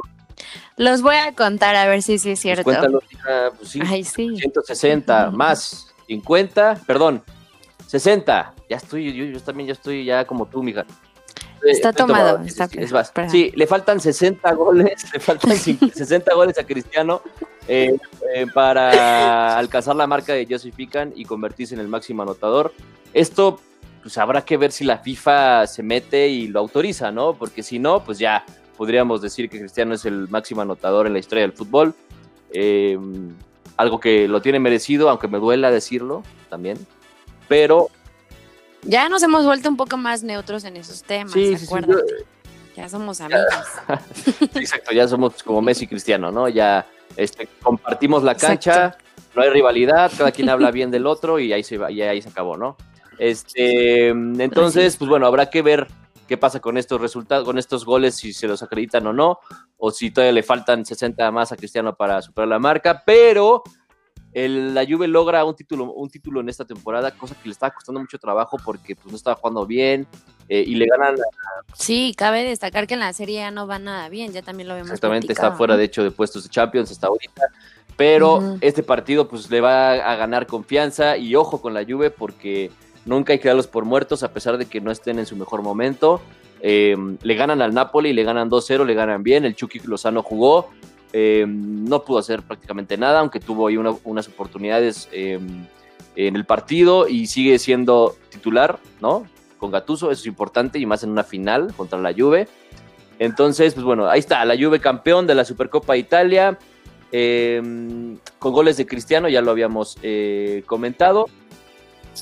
[0.76, 2.64] Los voy a contar a ver si sí es Pues cierto.
[2.64, 4.34] cuéntalos, hija, pues sí, Ay, sí.
[4.36, 7.22] 160 más 50, perdón,
[7.86, 8.54] 60.
[8.68, 10.84] Ya estoy, yo, yo también ya estoy ya como tú, mija.
[11.64, 13.30] Está Estoy tomado, es- está es- es.
[13.30, 17.22] Sí, le faltan 60 goles, le faltan cin- 60 goles a Cristiano
[17.68, 17.96] eh,
[18.34, 22.72] eh, para alcanzar la marca de Joseph Pican y convertirse en el máximo anotador.
[23.12, 23.60] Esto,
[24.02, 27.34] pues habrá que ver si la FIFA se mete y lo autoriza, ¿no?
[27.34, 28.44] Porque si no, pues ya
[28.76, 31.94] podríamos decir que Cristiano es el máximo anotador en la historia del fútbol.
[32.52, 32.98] Eh,
[33.76, 36.76] algo que lo tiene merecido, aunque me duela decirlo también.
[37.48, 37.88] Pero
[38.82, 41.98] Ya nos hemos vuelto un poco más neutros en esos temas, sí, sí, yo-
[42.76, 43.44] Ya somos amigos.
[44.54, 46.48] Exacto, ya somos como Messi y Cristiano, ¿no?
[46.48, 46.86] Ya
[47.16, 48.96] este, compartimos la cancha,
[49.34, 52.28] no hay rivalidad, cada quien habla bien del otro y ahí se y ahí se
[52.30, 52.76] acabó, ¿no?
[53.22, 54.96] Este, entonces, es.
[54.96, 55.86] pues bueno, habrá que ver
[56.26, 59.38] qué pasa con estos resultados, con estos goles, si se los acreditan o no,
[59.76, 63.62] o si todavía le faltan 60 más a Cristiano para superar la marca, pero
[64.32, 67.70] el- la Juve logra un título, un título en esta temporada, cosa que le estaba
[67.72, 70.06] costando mucho trabajo porque pues no estaba jugando bien
[70.48, 71.14] eh, y le ganan
[71.74, 74.74] Sí, cabe destacar que en la serie ya no va nada bien, ya también lo
[74.74, 74.90] vemos.
[74.90, 77.42] Exactamente, está fuera de hecho de puestos de Champions hasta ahorita.
[77.96, 82.70] Pero este partido pues le va a ganar confianza y ojo con la Juve porque
[83.04, 85.62] nunca hay que darlos por muertos a pesar de que no estén en su mejor
[85.62, 86.20] momento.
[86.60, 89.44] Eh, le ganan al Napoli, le ganan 2-0, le ganan bien.
[89.44, 90.70] El Chucky Lozano jugó,
[91.12, 95.40] eh, no pudo hacer prácticamente nada, aunque tuvo ahí una- unas oportunidades eh,
[96.14, 99.26] en el partido y sigue siendo titular, ¿no?
[99.58, 102.48] Con Gatuso, eso es importante y más en una final contra la Juve.
[103.18, 106.58] Entonces, pues bueno, ahí está, la Juve campeón de la Supercopa de Italia,
[107.12, 107.60] eh,
[108.38, 111.26] con goles de Cristiano, ya lo habíamos eh, comentado,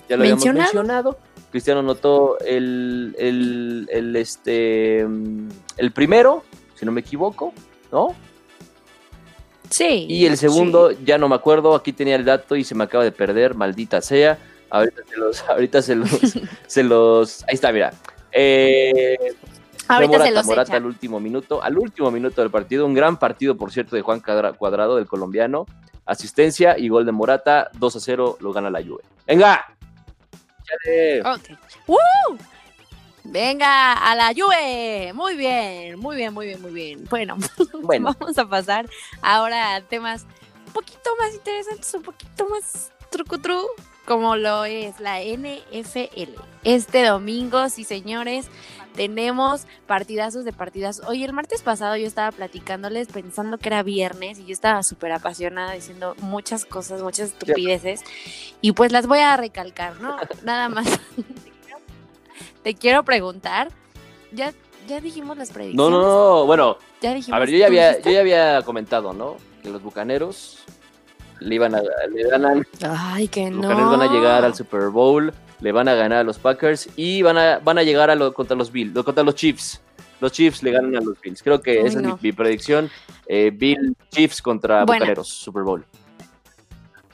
[0.08, 0.62] ya lo habíamos ¿Mencionado?
[0.74, 1.18] mencionado.
[1.50, 7.52] Cristiano notó el, el, el, este, el primero, si no me equivoco,
[7.90, 8.14] ¿no?
[9.68, 10.06] Sí.
[10.08, 13.04] Y el segundo, ya no me acuerdo, aquí tenía el dato y se me acaba
[13.04, 14.38] de perder, maldita sea.
[14.70, 16.08] Ahorita se los, ahorita se los,
[16.66, 17.92] se los, ahí está, mira.
[18.32, 19.16] Eh.
[19.88, 20.76] Ahorita Morata, se los Morata echa.
[20.76, 24.20] al último minuto, al último minuto del partido, un gran partido, por cierto, de Juan
[24.20, 25.66] Cuadra- Cuadrado, del colombiano.
[26.06, 29.02] Asistencia y gol de Morata, 2 a 0, lo gana la Juve.
[29.26, 29.64] ¡Venga!
[30.84, 31.20] Chale.
[31.22, 31.58] Ok.
[31.86, 32.38] ¡Woo!
[33.24, 35.12] Venga, a la Juve.
[35.14, 37.04] Muy bien, muy bien, muy bien, muy bien.
[37.08, 37.36] Bueno,
[37.82, 38.88] Bueno, vamos a pasar
[39.22, 40.26] ahora a temas
[40.66, 43.66] un poquito más interesantes, un poquito más trucutru,
[44.06, 46.40] como lo es la NFL.
[46.64, 48.46] Este domingo, sí señores,
[48.94, 51.06] tenemos partidazos de partidazos.
[51.06, 55.12] Hoy el martes pasado yo estaba platicándoles pensando que era viernes y yo estaba súper
[55.12, 58.02] apasionada diciendo muchas cosas, muchas estupideces
[58.60, 60.16] y pues las voy a recalcar, ¿no?
[60.44, 60.98] Nada más.
[62.62, 63.70] Te quiero preguntar,
[64.32, 64.52] ya,
[64.86, 65.90] ya dijimos las no, predicciones.
[65.92, 67.36] no, no, bueno, Ya dijimos.
[67.36, 69.36] a ver, yo ya ¿tú había, yo ya había comentado, ¿no?
[69.62, 70.58] Que los bucaneros
[71.40, 71.80] le iban a,
[72.12, 73.68] le ganan, Ay, que los no.
[73.68, 77.22] bucaneros van a llegar al Super Bowl, le van a ganar a los Packers y
[77.22, 79.80] van a, van a llegar a lo, contra los Bills, contra los Chiefs.
[80.20, 81.42] Los Chiefs le ganan a los Bills.
[81.42, 82.14] Creo que Uy, esa es no.
[82.16, 82.90] mi, mi predicción.
[83.26, 85.00] Eh, Bill Chiefs contra Bueno.
[85.00, 85.84] Bucaneros, Super Bowl.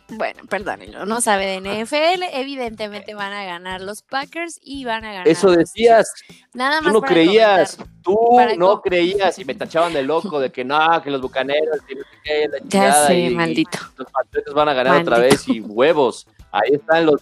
[0.09, 2.23] Bueno, perdónenlo, no sabe de NFL.
[2.33, 5.27] Evidentemente van a ganar los Packers y van a ganar.
[5.27, 6.13] Eso decías.
[6.55, 8.03] Nada tú más no para creías, comentar.
[8.05, 11.79] tú Para no creías y me tachaban de loco de que no, que los Bucaneros,
[11.91, 13.79] no la Ya sé, y- y maldito.
[13.97, 16.29] los Patriotas van a ganar otra vez y huevos.
[16.53, 17.21] Ahí están los,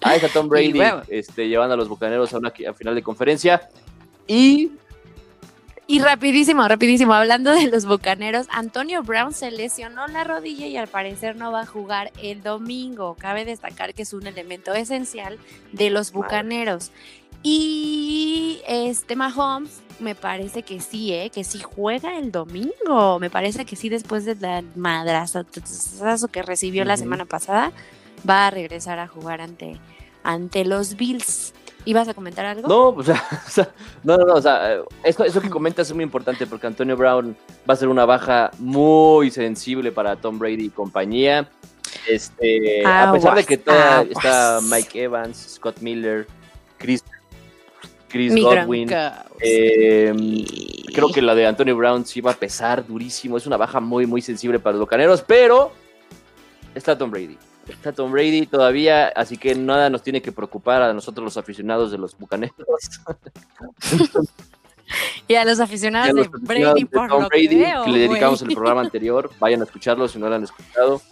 [0.00, 1.06] está Tom Brady huevos.
[1.08, 3.68] este, llevando a los Bucaneros a una a final de conferencia
[4.26, 4.72] y
[5.88, 10.88] Y rapidísimo, rapidísimo, hablando de los bucaneros, Antonio Brown se lesionó la rodilla y al
[10.88, 13.14] parecer no va a jugar el domingo.
[13.16, 15.38] Cabe destacar que es un elemento esencial
[15.70, 16.90] de los bucaneros.
[17.44, 21.30] Y este Mahomes, me parece que sí, ¿eh?
[21.32, 23.20] que sí juega el domingo.
[23.20, 25.46] Me parece que sí, después de la madrazo
[26.32, 27.70] que recibió la semana pasada,
[28.28, 29.78] va a regresar a jugar ante,
[30.22, 31.54] ante los Bills.
[31.84, 32.68] ¿Ibas a comentar algo?
[32.68, 33.70] No, o sea, o sea,
[34.02, 37.36] no, no, no, o sea, eso, eso que comentas es muy importante porque Antonio Brown
[37.68, 41.48] va a ser una baja muy sensible para Tom Brady y compañía.
[42.08, 44.60] Este, a pesar de que toda, Aguas, está.
[44.62, 46.26] Mike Evans, Scott Miller,
[46.78, 47.02] Chris,
[48.08, 48.90] Chris Godwin,
[49.40, 50.12] eh,
[50.92, 53.36] creo que la de Antonio Brown sí va a pesar durísimo.
[53.36, 55.72] Es una baja muy, muy sensible para los Bucaneros, pero
[56.74, 57.38] está Tom Brady.
[57.68, 61.90] Está Tom Brady todavía, así que nada nos tiene que preocupar a nosotros los aficionados
[61.90, 62.54] de los Bucaneros.
[65.28, 69.30] y a los aficionados, de, Brady, por Tom Brady, que, le dedicamos el programa anterior.
[69.40, 71.02] Vayan a escucharlo si no lo han escuchado.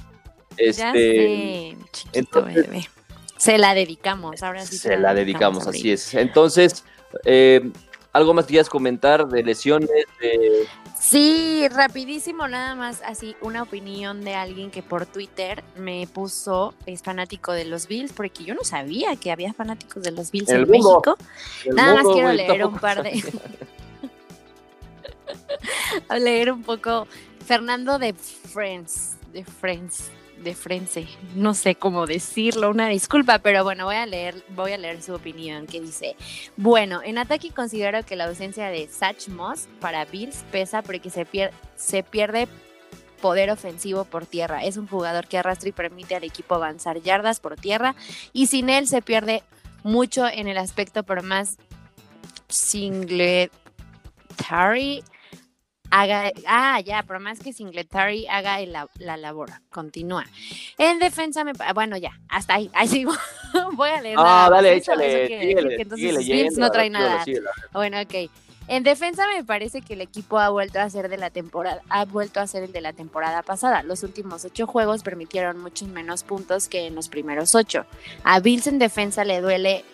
[0.57, 1.77] Este,
[2.13, 2.89] bebé.
[3.37, 4.79] Se la dedicamos, ahora sí.
[4.79, 6.15] Se, la, dedicamos, así es.
[6.15, 6.85] Entonces,
[7.25, 7.73] eh,
[8.15, 9.91] ¿algo más quieras comentar de lesiones?
[10.21, 10.67] De...
[10.99, 17.03] Sí, rapidísimo, nada más así una opinión de alguien que por Twitter me puso, es
[17.03, 20.71] fanático de los Bills, porque yo no sabía que había fanáticos de los Bills en
[20.71, 21.19] México.
[21.75, 23.23] Nada más quiero leer un par de...
[26.19, 27.09] leer un poco
[27.45, 30.11] Fernando de Friends, de Friends,
[30.43, 34.79] de Frense, no sé cómo decirlo, una disculpa, pero bueno, voy a leer, voy a
[34.79, 36.17] leer su opinión que dice,
[36.57, 41.27] bueno, en ataque considero que la ausencia de Satch Moss para Bills pesa porque se,
[41.77, 42.49] se pierde
[43.21, 44.65] poder ofensivo por tierra.
[44.65, 47.95] Es un jugador que arrastra y permite al equipo avanzar yardas por tierra
[48.35, 49.43] y sin él se pierde
[49.83, 51.57] mucho en el aspecto por más
[52.49, 53.51] Singletary
[55.95, 58.59] haga, ah, ya, pero más que Singletary haga
[58.99, 59.51] la labor.
[59.71, 60.25] Continúa.
[60.77, 63.13] En defensa, me, bueno, ya, hasta ahí, ahí sigo.
[63.75, 64.17] Voy a leer.
[64.19, 65.29] Ah, dale, échale.
[65.29, 67.25] que, entonces no trae nada.
[67.73, 68.31] Bueno, ok.
[68.67, 72.07] En defensa me parece que el equipo ha vuelto a ser de la temporada, ha
[72.07, 73.83] vuelto a ser el de la temporada pasada.
[73.83, 77.85] Los últimos ocho juegos permitieron muchos menos puntos que en los primeros ocho.
[78.25, 79.85] A Bills en defensa le duele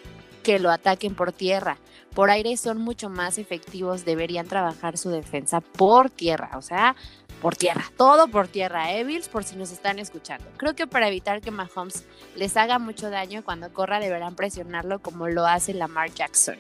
[0.44, 1.78] que lo ataquen por tierra
[2.14, 6.96] por aire son mucho más efectivos, deberían trabajar su defensa por tierra, o sea,
[7.40, 10.44] por tierra, todo por tierra, Evils, por si nos están escuchando.
[10.56, 12.04] Creo que para evitar que Mahomes
[12.36, 16.56] les haga mucho daño cuando corra, deberán presionarlo como lo hace Lamar Jackson.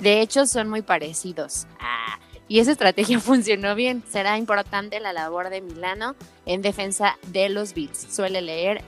[0.00, 1.66] De hecho, son muy parecidos.
[1.80, 4.02] Ah, y esa estrategia funcionó bien.
[4.08, 6.14] Será importante la labor de Milano
[6.46, 8.06] en defensa de los Bills.
[8.10, 8.82] Suele leer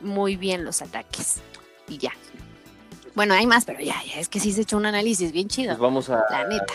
[0.00, 1.40] muy bien los ataques.
[1.88, 2.12] Y ya,
[3.18, 5.70] bueno, hay más, pero ya, ya, es que sí se echó un análisis bien chido.
[5.70, 6.24] Pues vamos a.
[6.30, 6.74] La neta.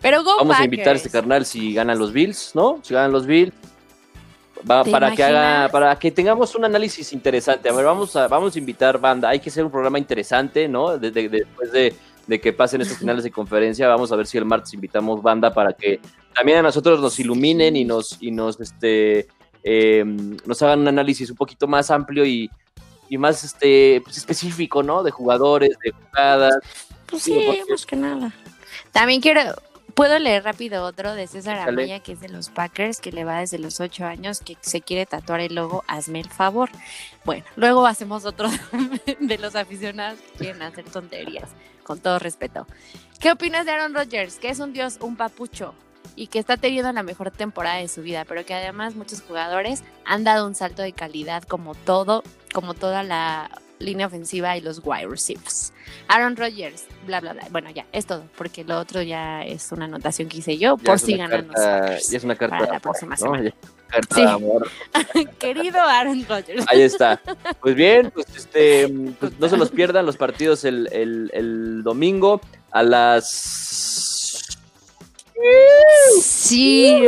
[0.00, 2.80] Pero go Vamos a invitar a este carnal si ganan los Bills, ¿no?
[2.82, 3.54] Si ganan los Bills.
[4.68, 7.68] Va, para que haga, para que tengamos un análisis interesante.
[7.68, 9.28] A ver, vamos a, vamos a invitar banda.
[9.28, 10.98] Hay que hacer un programa interesante, ¿no?
[10.98, 11.94] después de,
[12.40, 15.74] que pasen estos finales de conferencia, vamos a ver si el martes invitamos banda para
[15.74, 16.00] que
[16.34, 19.28] también a nosotros nos iluminen y nos, y nos, este,
[19.62, 22.50] em, nos hagan un análisis un poquito más amplio y,
[23.12, 25.02] y más este pues, específico, ¿no?
[25.02, 26.56] De jugadores, de jugadas.
[27.04, 28.32] Pues sí, más que nada.
[28.90, 29.54] También quiero,
[29.92, 33.40] puedo leer rápido otro de César Amaya, que es de los Packers, que le va
[33.40, 36.70] desde los ocho años, que se quiere tatuar el logo, hazme el favor.
[37.26, 38.48] Bueno, luego hacemos otro
[39.20, 41.50] de los aficionados que quieren hacer tonterías,
[41.82, 42.66] con todo respeto.
[43.20, 44.36] ¿Qué opinas de Aaron Rodgers?
[44.36, 45.74] Que es un dios, un papucho
[46.16, 49.82] y que está teniendo la mejor temporada de su vida, pero que además muchos jugadores
[50.04, 52.22] han dado un salto de calidad como todo,
[52.52, 55.72] como toda la línea ofensiva y los wide receivers.
[56.08, 57.46] Aaron Rodgers, bla, bla, bla.
[57.50, 60.98] Bueno, ya, es todo, porque lo otro ya es una anotación que hice yo, por
[60.98, 63.52] si ganan los es una carta para la próxima semana.
[65.38, 66.64] Querido Aaron Rodgers.
[66.68, 67.20] Ahí está.
[67.60, 68.88] Pues bien, pues este,
[69.20, 73.71] pues no se los pierdan los partidos el, el, el domingo a las
[76.20, 77.04] Sí.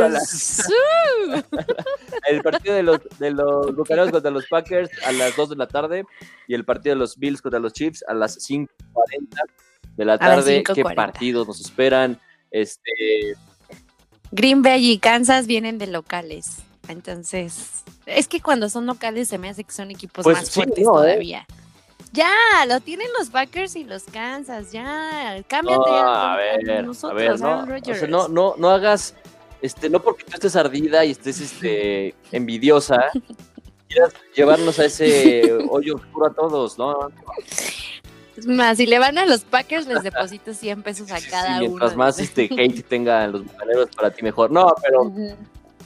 [2.27, 5.67] el partido de los, de los Bucaneros contra los Packers a las 2 de la
[5.67, 6.05] tarde
[6.47, 8.69] y el partido de los Bills contra los Chiefs a las 5.40
[9.95, 10.63] de la tarde.
[10.63, 12.19] ¿Qué partidos nos esperan?
[12.51, 13.35] Este.
[14.31, 16.57] Green Bay y Kansas vienen de locales.
[16.87, 20.79] Entonces, es que cuando son locales se me hace que son equipos pues más fuertes
[20.79, 20.83] ¿eh?
[20.83, 21.47] todavía.
[22.15, 27.13] Ya, lo tienen los Packers y los Kansas, ya, cámbiate no, a, ver, nosotros, a
[27.13, 29.15] ver, no, no, no, no hagas,
[29.61, 33.11] este, no porque tú estés ardida y estés este, envidiosa,
[33.89, 37.09] quieras llevarnos a ese hoyo oscuro a todos, ¿no?
[38.37, 41.59] Es más, si le van a los Packers, les deposito 100 pesos a cada uno.
[41.59, 44.51] Mientras más este hate tengan los bucaneros, para ti mejor.
[44.51, 45.13] No, pero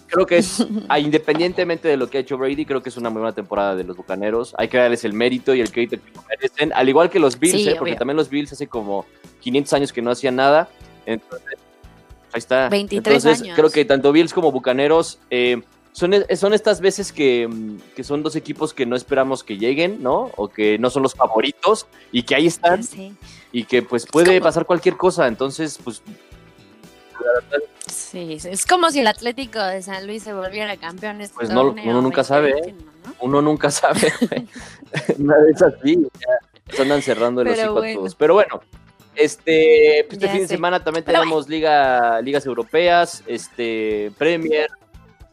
[0.10, 0.60] creo que es,
[1.00, 3.84] independientemente de lo que ha hecho Brady, creo que es una muy buena temporada de
[3.84, 4.54] los Bucaneros.
[4.58, 7.68] Hay que darles el mérito y el crédito que merecen, al igual que los Bills,
[7.68, 7.76] ¿eh?
[7.78, 9.06] porque también los Bills hace como
[9.42, 10.70] 500 años que no hacían nada.
[11.06, 11.58] Entonces,
[12.34, 12.70] ahí está.
[12.70, 17.50] 23 Entonces, creo que tanto Bills como Bucaneros eh, son, son estas veces que,
[17.96, 20.32] que, son dos equipos que no esperamos que lleguen, ¿no?
[20.36, 22.82] O que no son los favoritos y que ahí están.
[23.52, 25.28] Y que pues puede pasar cualquier cosa.
[25.28, 26.04] Entonces, pues
[27.88, 31.22] Sí, es como si el Atlético de San Luis se volviera campeón.
[31.22, 32.76] Este pues no, uno nunca sabe, ¿eh?
[33.20, 34.14] Uno nunca sabe.
[35.18, 38.16] Una vez así, ya andan cerrando el hocico a todos.
[38.16, 38.62] Pero bueno,
[39.16, 44.70] este, pues, este Ya fin de semana también Pero tenemos liga, ligas europeas, este, Premier,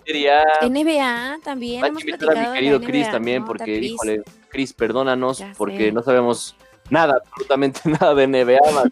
[0.05, 0.45] Serie A.
[0.69, 1.85] NBA también.
[1.85, 3.47] Hemos a mi querido Chris también, ¿no?
[3.47, 5.93] porque, híjole, Chris, perdónanos, Ya porque sé.
[5.93, 6.57] no sabemos
[6.91, 8.73] nada, absolutamente nada de NBA.
[8.73, 8.91] man.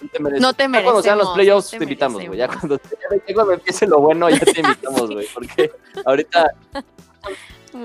[0.00, 0.42] No te mereces.
[0.42, 2.38] No te Ya Cuando sean los playoffs, no te te invitamos, güey.
[2.38, 2.80] Ya cuando,
[3.26, 5.26] ya cuando empiece lo bueno, ya te invitamos, güey.
[5.32, 5.72] Porque
[6.04, 6.54] ahorita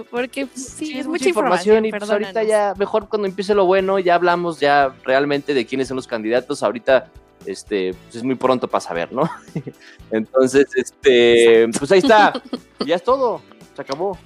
[0.09, 1.85] Porque pues, sí, es mucha información.
[1.85, 5.65] información y pues ahorita ya, mejor cuando empiece lo bueno, ya hablamos ya realmente de
[5.65, 6.63] quiénes son los candidatos.
[6.63, 7.07] Ahorita,
[7.45, 9.29] este, pues es muy pronto para saber, ¿no?
[10.11, 12.33] Entonces, este, pues ahí está.
[12.85, 13.41] Ya es todo.
[13.75, 14.17] Se acabó.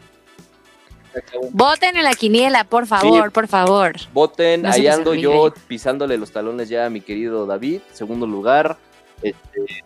[1.52, 3.94] Voten en la quiniela, por favor, por favor.
[4.14, 8.78] Voten, No ahí ando yo pisándole los talones ya a mi querido David, segundo lugar.
[9.22, 9.84] Este,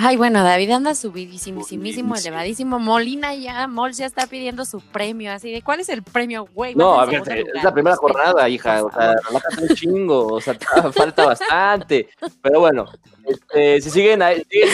[0.00, 2.14] Ay, bueno, David anda subidísimo, Subidísimo.
[2.14, 2.78] elevadísimo.
[2.78, 6.76] Molina ya, Mols ya está pidiendo su premio, así de, ¿cuál es el premio, güey?
[6.76, 10.40] no, a ver, es lugar, la primera jornada, hija, o sea, relájate un chingo, o
[10.40, 10.54] sea,
[10.94, 12.08] falta bastante.
[12.40, 12.84] Pero bueno,
[13.26, 14.68] este, si siguen ahí, siguen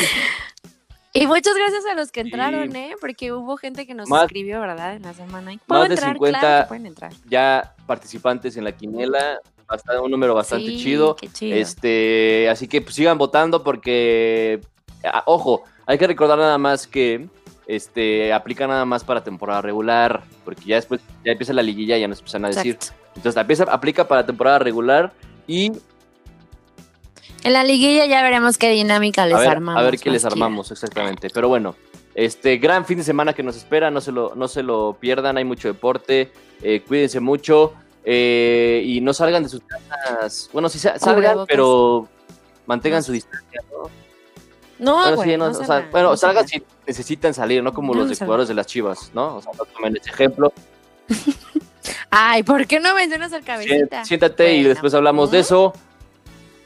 [1.25, 2.29] Y muchas gracias a los que Sí.
[2.29, 2.95] entraron, ¿eh?
[3.01, 4.95] Porque hubo gente que nos Más- escribió, ¿verdad?
[4.97, 5.53] En la semana.
[5.67, 6.13] ¿Puedo más de entrar?
[6.15, 7.13] 50 Claro pueden entrar.
[7.29, 11.17] ya participantes en la quiniela, bastante, un número bastante Sí, chido.
[11.17, 11.57] Qué chido.
[11.57, 14.61] Este, así que pues, sigan votando porque,
[15.27, 17.29] ojo, hay que recordar nada más que
[17.67, 22.07] este aplica nada más para temporada regular, porque ya después ya empieza la liguilla, ya
[22.09, 22.75] nos empiezan a decir.
[22.75, 23.03] Exacto.
[23.17, 25.13] Entonces empieza, aplica para temporada regular
[25.47, 25.73] y
[27.45, 29.81] En la liguilla ya veremos qué dinámica les a ver, armamos.
[29.81, 31.29] a ver qué les armamos exactamente.
[31.33, 31.77] Pero bueno,
[32.15, 35.37] este gran fin de semana que nos espera, no se lo, no se lo pierdan,
[35.37, 40.49] hay mucho deporte, eh, cuídense mucho eh, y no salgan de sus casas.
[40.55, 42.09] Bueno, sí sa- salgan, pero
[42.67, 43.91] mantengan su distancia, ¿no?
[44.79, 47.73] No, Bueno, güey, sí, no, no o sea, bueno, no salgan si necesitan salir, no
[47.73, 49.37] como los jugadores de las Chivas, ¿no?
[49.37, 50.53] O sea, no tomen ese ejemplo.
[52.11, 53.75] Ay, ¿por qué no mencionas al cabecita?
[53.77, 55.73] Siéntate, siéntate y Bueno, después hablamos de eso.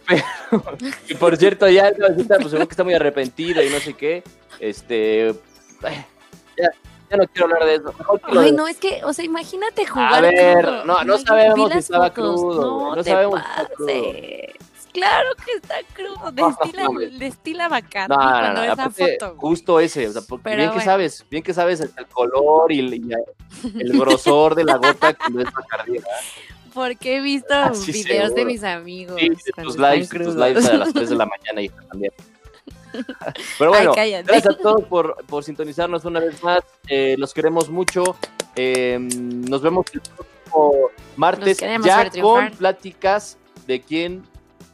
[0.09, 0.25] Pero,
[1.09, 1.92] y por cierto, ya
[2.40, 4.23] pues que está muy arrepentido y no sé qué.
[4.59, 5.35] Este.
[5.83, 6.71] Ya,
[7.11, 7.94] ya no quiero hablar de eso.
[8.33, 10.14] Que Ay, no, es que, o sea, imagínate jugar.
[10.14, 10.85] A ver, crudo.
[10.85, 12.14] no, no sabemos si estaba fotos.
[12.40, 14.55] crudo, No, no te sabemos pases.
[14.92, 16.18] Claro que está crudo.
[16.33, 17.18] No, Destila, mames.
[17.18, 19.35] destila Bacardi No, no, no, esa foto.
[19.37, 20.23] justo ese, o sea,
[20.57, 25.40] bien que sabes, bien que sabes el, color y, el- grosor de la gota cuando
[25.40, 26.09] es Bacardi, ¿verdad?
[26.74, 29.16] Porque he visto Ah, videos de mis amigos.
[29.18, 32.12] Sí, de tus lives, de tus lives a las 3 de la mañana, hija, también.
[33.59, 36.61] Pero bueno, gracias a todos por, por sintonizarnos una vez más.
[36.88, 38.16] eh, los queremos mucho.
[38.57, 44.22] eh, nos vemos el próximo martes ya con pláticas de quién,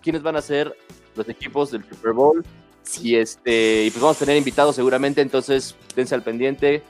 [0.02, 0.76] quiénes van a ser
[1.16, 2.44] los equipos del Super Bowl.
[2.82, 3.08] Sí.
[3.08, 6.82] Y este, y pues vamos a tener invitados seguramente, entonces dense al pendiente,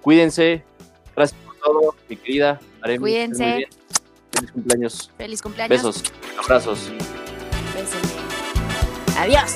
[0.00, 0.62] cuídense,
[1.14, 3.68] gracias por todo, mi querida estés Cuídense.
[4.32, 5.70] Feliz cumpleaños, Feliz cumpleaños.
[5.82, 6.02] besos,
[6.38, 6.78] abrazos.
[7.74, 9.18] Bésenme.
[9.18, 9.54] Adiós.